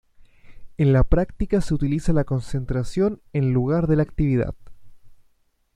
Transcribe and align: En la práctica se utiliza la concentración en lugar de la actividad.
En 0.79 0.93
la 0.93 1.03
práctica 1.03 1.61
se 1.61 1.75
utiliza 1.75 2.11
la 2.11 2.23
concentración 2.23 3.21
en 3.33 3.53
lugar 3.53 3.85
de 3.85 3.97
la 3.97 4.01
actividad. 4.01 4.55